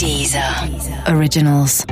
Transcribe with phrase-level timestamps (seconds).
[0.00, 0.42] Deezer
[1.14, 1.84] Originals.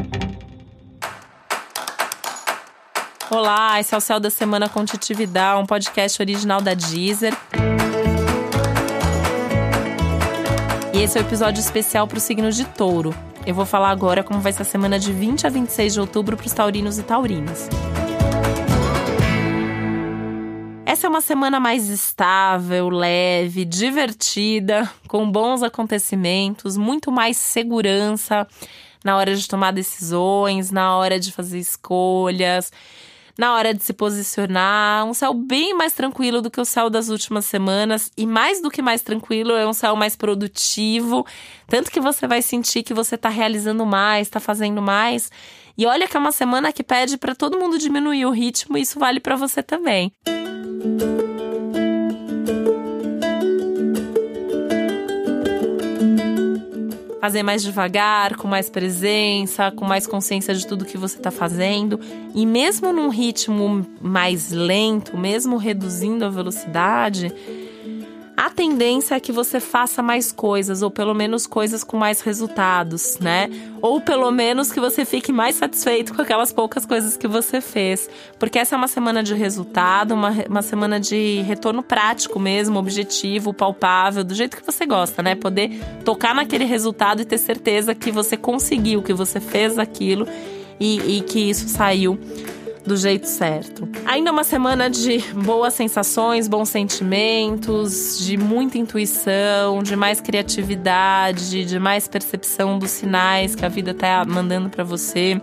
[3.31, 7.37] Olá, esse é o Céu da Semana com um podcast original da Deezer.
[10.95, 13.15] E esse é o um episódio especial para o signo de touro.
[13.47, 16.35] Eu vou falar agora como vai ser a semana de 20 a 26 de outubro
[16.35, 17.69] para os taurinos e taurinas.
[20.99, 28.45] Essa é uma semana mais estável, leve, divertida, com bons acontecimentos, muito mais segurança
[29.05, 32.73] na hora de tomar decisões, na hora de fazer escolhas,
[33.39, 35.07] na hora de se posicionar.
[35.07, 38.69] Um céu bem mais tranquilo do que o céu das últimas semanas e mais do
[38.69, 41.25] que mais tranquilo, é um céu mais produtivo,
[41.69, 45.31] tanto que você vai sentir que você está realizando mais, está fazendo mais.
[45.79, 48.81] E olha que é uma semana que pede para todo mundo diminuir o ritmo, e
[48.81, 50.13] isso vale para você também.
[57.21, 62.01] Fazer mais devagar, com mais presença, com mais consciência de tudo que você está fazendo.
[62.35, 67.33] E mesmo num ritmo mais lento, mesmo reduzindo a velocidade,
[68.39, 73.19] a tendência é que você faça mais coisas, ou pelo menos coisas com mais resultados,
[73.19, 73.51] né?
[73.83, 78.09] Ou pelo menos que você fique mais satisfeito com aquelas poucas coisas que você fez.
[78.39, 83.53] Porque essa é uma semana de resultado, uma, uma semana de retorno prático mesmo, objetivo,
[83.53, 85.35] palpável, do jeito que você gosta, né?
[85.35, 90.29] Poder tocar naquele resultado e ter certeza que você conseguiu, que você fez aquilo
[90.79, 92.17] e, e que isso saiu
[92.89, 93.89] do jeito certo.
[94.07, 101.79] Ainda uma semana de boas sensações, bons sentimentos, de muita intuição, de mais criatividade, de
[101.79, 105.41] mais percepção dos sinais que a vida tá mandando para você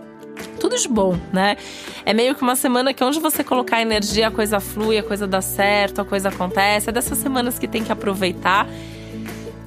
[0.60, 1.56] tudo de bom, né?
[2.04, 5.26] É meio que uma semana que onde você colocar energia, a coisa flui, a coisa
[5.26, 6.90] dá certo, a coisa acontece.
[6.90, 8.66] É dessas semanas que tem que aproveitar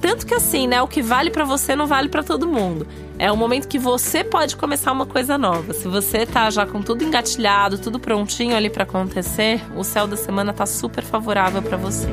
[0.00, 2.86] tanto que assim, né, o que vale para você não vale para todo mundo.
[3.18, 5.74] É o momento que você pode começar uma coisa nova.
[5.74, 10.16] Se você tá já com tudo engatilhado, tudo prontinho ali para acontecer, o céu da
[10.16, 12.08] semana tá super favorável para você.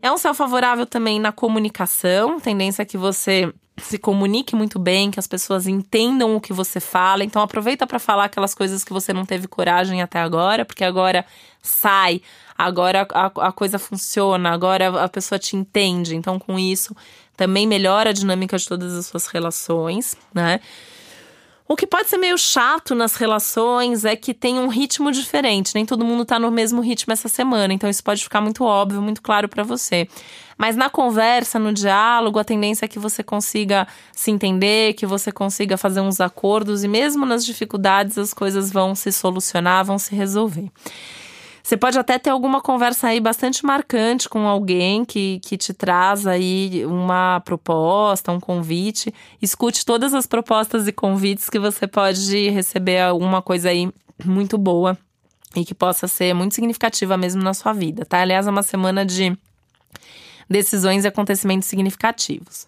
[0.00, 3.52] É um céu favorável também na comunicação, tendência que você
[3.84, 7.24] se comunique muito bem, que as pessoas entendam o que você fala.
[7.24, 11.24] Então aproveita para falar aquelas coisas que você não teve coragem até agora, porque agora
[11.60, 12.22] sai,
[12.56, 16.14] agora a, a coisa funciona, agora a pessoa te entende.
[16.14, 16.96] Então com isso
[17.36, 20.60] também melhora a dinâmica de todas as suas relações, né?
[21.68, 25.74] O que pode ser meio chato nas relações é que tem um ritmo diferente.
[25.74, 29.00] Nem todo mundo tá no mesmo ritmo essa semana, então isso pode ficar muito óbvio,
[29.00, 30.08] muito claro para você.
[30.58, 35.32] Mas na conversa, no diálogo, a tendência é que você consiga se entender, que você
[35.32, 40.14] consiga fazer uns acordos e mesmo nas dificuldades as coisas vão se solucionar, vão se
[40.14, 40.70] resolver.
[41.62, 46.26] Você pode até ter alguma conversa aí bastante marcante com alguém que, que te traz
[46.26, 49.14] aí uma proposta, um convite.
[49.40, 53.88] Escute todas as propostas e convites que você pode receber alguma coisa aí
[54.24, 54.98] muito boa
[55.54, 58.20] e que possa ser muito significativa mesmo na sua vida, tá?
[58.20, 59.36] Aliás, é uma semana de
[60.48, 62.66] decisões e acontecimentos significativos.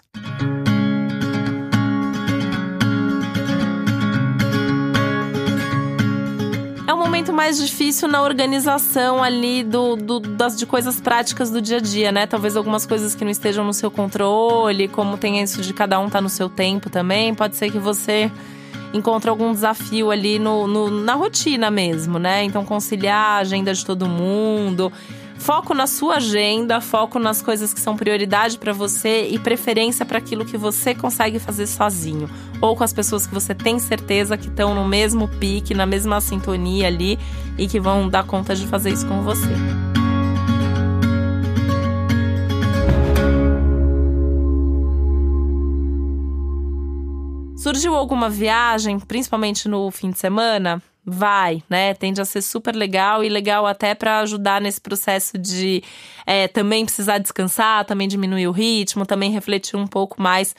[7.15, 11.81] Momento mais difícil na organização ali do, do, das, de coisas práticas do dia a
[11.81, 12.27] dia, né?
[12.27, 16.11] Talvez algumas coisas que não estejam no seu controle, como tem isso de cada um
[16.11, 17.33] tá no seu tempo também.
[17.33, 18.33] Pode ser que você
[18.93, 22.43] encontre algum desafio ali no, no na rotina mesmo, né?
[22.43, 24.93] Então conciliar a agenda de todo mundo
[25.37, 30.19] Foco na sua agenda, foco nas coisas que são prioridade para você e preferência para
[30.19, 32.31] aquilo que você consegue fazer sozinho
[32.61, 36.21] ou com as pessoas que você tem certeza que estão no mesmo pique, na mesma
[36.21, 37.19] sintonia ali
[37.59, 39.53] e que vão dar conta de fazer isso com você.
[47.57, 50.83] Surgiu alguma viagem, principalmente no fim de semana?
[51.05, 51.95] Vai, né?
[51.95, 55.83] Tende a ser super legal e legal até para ajudar nesse processo de
[56.27, 60.55] é, também precisar descansar, também diminuir o ritmo, também refletir um pouco mais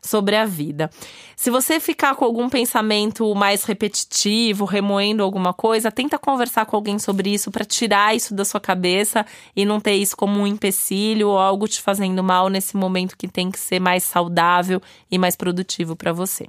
[0.00, 0.90] sobre a vida.
[1.36, 6.98] Se você ficar com algum pensamento mais repetitivo, remoendo alguma coisa, tenta conversar com alguém
[6.98, 9.24] sobre isso para tirar isso da sua cabeça
[9.54, 13.28] e não ter isso como um empecilho ou algo te fazendo mal nesse momento que
[13.28, 14.80] tem que ser mais saudável
[15.10, 16.48] e mais produtivo para você.